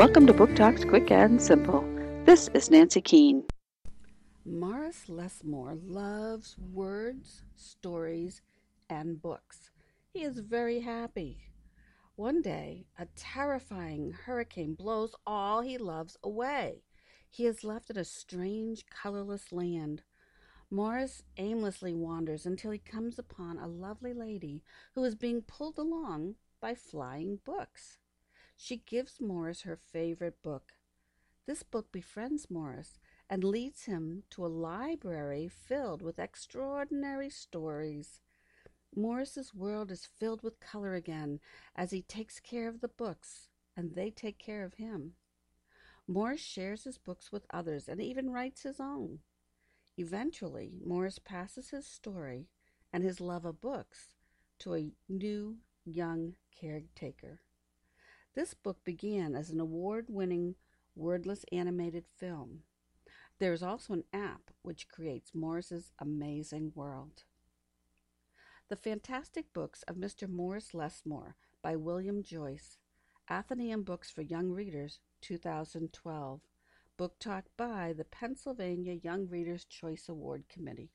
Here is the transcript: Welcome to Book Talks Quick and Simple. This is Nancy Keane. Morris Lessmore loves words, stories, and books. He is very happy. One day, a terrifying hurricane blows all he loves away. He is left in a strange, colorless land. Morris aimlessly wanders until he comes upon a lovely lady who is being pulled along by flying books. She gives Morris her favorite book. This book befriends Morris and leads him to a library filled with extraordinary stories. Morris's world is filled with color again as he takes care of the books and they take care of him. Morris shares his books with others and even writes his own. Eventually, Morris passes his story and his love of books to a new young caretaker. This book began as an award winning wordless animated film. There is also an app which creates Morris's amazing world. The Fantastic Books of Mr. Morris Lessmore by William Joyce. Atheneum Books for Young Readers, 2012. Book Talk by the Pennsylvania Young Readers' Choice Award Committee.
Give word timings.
Welcome 0.00 0.26
to 0.28 0.32
Book 0.32 0.56
Talks 0.56 0.82
Quick 0.82 1.10
and 1.10 1.38
Simple. 1.42 1.84
This 2.24 2.48
is 2.54 2.70
Nancy 2.70 3.02
Keane. 3.02 3.44
Morris 4.46 5.10
Lessmore 5.10 5.74
loves 5.74 6.56
words, 6.72 7.42
stories, 7.54 8.40
and 8.88 9.20
books. 9.20 9.70
He 10.08 10.22
is 10.22 10.38
very 10.38 10.80
happy. 10.80 11.42
One 12.16 12.40
day, 12.40 12.86
a 12.98 13.08
terrifying 13.14 14.14
hurricane 14.24 14.72
blows 14.72 15.14
all 15.26 15.60
he 15.60 15.76
loves 15.76 16.16
away. 16.24 16.82
He 17.28 17.44
is 17.44 17.62
left 17.62 17.90
in 17.90 17.98
a 17.98 18.04
strange, 18.04 18.86
colorless 18.86 19.52
land. 19.52 20.00
Morris 20.70 21.24
aimlessly 21.36 21.92
wanders 21.92 22.46
until 22.46 22.70
he 22.70 22.78
comes 22.78 23.18
upon 23.18 23.58
a 23.58 23.68
lovely 23.68 24.14
lady 24.14 24.64
who 24.94 25.04
is 25.04 25.14
being 25.14 25.42
pulled 25.42 25.76
along 25.76 26.36
by 26.58 26.74
flying 26.74 27.38
books. 27.44 27.98
She 28.62 28.76
gives 28.76 29.22
Morris 29.22 29.62
her 29.62 29.74
favorite 29.74 30.42
book. 30.42 30.74
This 31.46 31.62
book 31.62 31.90
befriends 31.90 32.50
Morris 32.50 33.00
and 33.28 33.42
leads 33.42 33.84
him 33.84 34.24
to 34.30 34.44
a 34.44 34.48
library 34.48 35.48
filled 35.48 36.02
with 36.02 36.18
extraordinary 36.18 37.30
stories. 37.30 38.20
Morris's 38.94 39.54
world 39.54 39.90
is 39.90 40.04
filled 40.04 40.42
with 40.42 40.60
color 40.60 40.94
again 40.94 41.40
as 41.74 41.90
he 41.90 42.02
takes 42.02 42.38
care 42.38 42.68
of 42.68 42.82
the 42.82 42.88
books 42.88 43.48
and 43.74 43.94
they 43.94 44.10
take 44.10 44.38
care 44.38 44.62
of 44.62 44.74
him. 44.74 45.14
Morris 46.06 46.42
shares 46.42 46.84
his 46.84 46.98
books 46.98 47.32
with 47.32 47.46
others 47.50 47.88
and 47.88 47.98
even 47.98 48.28
writes 48.28 48.64
his 48.64 48.78
own. 48.78 49.20
Eventually, 49.96 50.74
Morris 50.84 51.18
passes 51.18 51.70
his 51.70 51.86
story 51.86 52.50
and 52.92 53.04
his 53.04 53.22
love 53.22 53.46
of 53.46 53.62
books 53.62 54.10
to 54.58 54.74
a 54.74 54.92
new 55.08 55.56
young 55.86 56.34
caretaker. 56.54 57.40
This 58.34 58.54
book 58.54 58.84
began 58.84 59.34
as 59.34 59.50
an 59.50 59.58
award 59.58 60.06
winning 60.08 60.54
wordless 60.94 61.44
animated 61.50 62.04
film. 62.16 62.62
There 63.38 63.52
is 63.52 63.62
also 63.62 63.92
an 63.92 64.04
app 64.12 64.50
which 64.62 64.88
creates 64.88 65.34
Morris's 65.34 65.92
amazing 65.98 66.72
world. 66.74 67.24
The 68.68 68.76
Fantastic 68.76 69.52
Books 69.52 69.82
of 69.88 69.96
Mr. 69.96 70.28
Morris 70.28 70.74
Lessmore 70.74 71.34
by 71.60 71.74
William 71.74 72.22
Joyce. 72.22 72.78
Atheneum 73.28 73.84
Books 73.84 74.10
for 74.10 74.22
Young 74.22 74.50
Readers, 74.50 75.00
2012. 75.22 76.40
Book 76.96 77.18
Talk 77.18 77.46
by 77.56 77.92
the 77.92 78.04
Pennsylvania 78.04 78.92
Young 78.92 79.26
Readers' 79.28 79.64
Choice 79.64 80.08
Award 80.08 80.44
Committee. 80.48 80.92